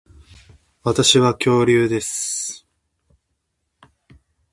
[0.83, 2.65] 私は恐竜です